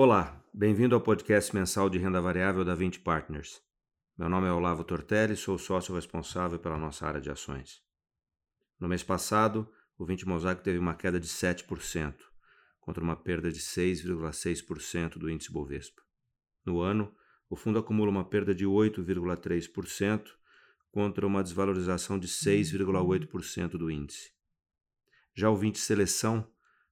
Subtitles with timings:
[0.00, 3.60] Olá, bem-vindo ao podcast mensal de renda variável da 20 Partners.
[4.16, 7.82] Meu nome é Olavo Tortelli, sou sócio responsável pela nossa área de ações.
[8.78, 9.68] No mês passado,
[9.98, 12.14] o 20 Mosaic teve uma queda de 7%,
[12.80, 16.00] contra uma perda de 6,6% do índice Bovespa.
[16.64, 17.12] No ano,
[17.50, 20.28] o fundo acumula uma perda de 8,3%,
[20.92, 24.30] contra uma desvalorização de 6,8% do índice.
[25.34, 26.48] Já o 20 Seleção,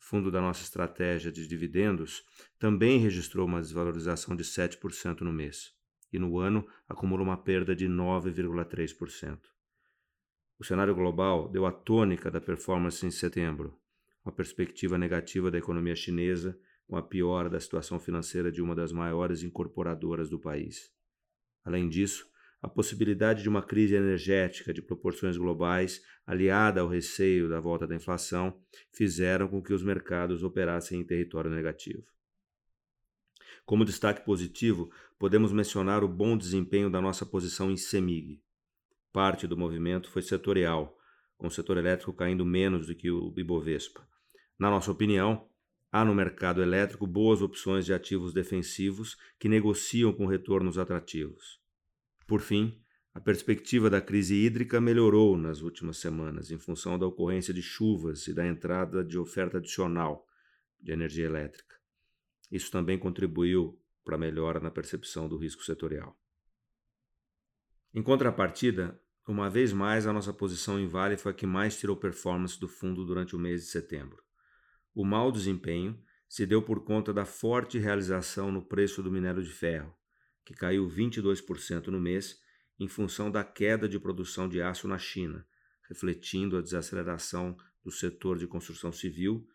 [0.00, 2.24] fundo da nossa estratégia de dividendos,
[2.58, 5.72] também registrou uma desvalorização de 7% no mês
[6.12, 9.38] e no ano acumula uma perda de 9,3%.
[10.58, 13.78] O cenário global deu a tônica da performance em setembro,
[14.24, 18.92] uma perspectiva negativa da economia chinesa com a piora da situação financeira de uma das
[18.92, 20.90] maiores incorporadoras do país.
[21.64, 22.29] Além disso,
[22.62, 27.94] a possibilidade de uma crise energética de proporções globais, aliada ao receio da volta da
[27.94, 28.60] inflação,
[28.92, 32.04] fizeram com que os mercados operassem em território negativo.
[33.64, 38.42] Como destaque positivo, podemos mencionar o bom desempenho da nossa posição em CEMIG.
[39.12, 40.96] Parte do movimento foi setorial,
[41.36, 44.06] com o setor elétrico caindo menos do que o Ibovespa.
[44.58, 45.48] Na nossa opinião,
[45.90, 51.60] há no mercado elétrico boas opções de ativos defensivos que negociam com retornos atrativos.
[52.30, 52.80] Por fim,
[53.12, 58.28] a perspectiva da crise hídrica melhorou nas últimas semanas em função da ocorrência de chuvas
[58.28, 60.24] e da entrada de oferta adicional
[60.80, 61.74] de energia elétrica.
[62.48, 66.16] Isso também contribuiu para a melhora na percepção do risco setorial.
[67.92, 71.96] Em contrapartida, uma vez mais a nossa posição em Vale foi a que mais tirou
[71.96, 74.22] performance do fundo durante o mês de setembro.
[74.94, 79.50] O mau desempenho se deu por conta da forte realização no preço do minério de
[79.50, 79.92] ferro,
[80.50, 82.42] que caiu 22% no mês
[82.76, 85.46] em função da queda de produção de aço na China,
[85.88, 89.46] refletindo a desaceleração do setor de construção civil,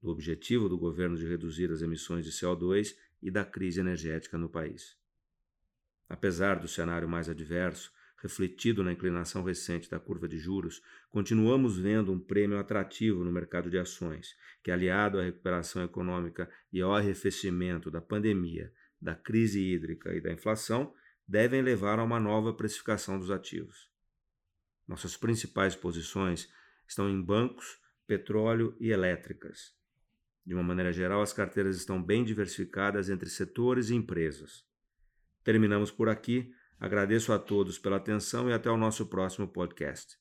[0.00, 4.48] do objetivo do governo de reduzir as emissões de CO2 e da crise energética no
[4.48, 4.96] país.
[6.08, 7.92] Apesar do cenário mais adverso,
[8.22, 10.80] refletido na inclinação recente da curva de juros,
[11.10, 16.80] continuamos vendo um prêmio atrativo no mercado de ações, que, aliado à recuperação econômica e
[16.80, 20.92] ao arrefecimento da pandemia da crise hídrica e da inflação
[21.26, 23.90] devem levar a uma nova precificação dos ativos.
[24.86, 26.50] Nossas principais posições
[26.86, 29.76] estão em bancos, petróleo e elétricas.
[30.44, 34.64] De uma maneira geral, as carteiras estão bem diversificadas entre setores e empresas.
[35.44, 36.50] Terminamos por aqui.
[36.80, 40.18] Agradeço a todos pela atenção e até o nosso próximo podcast.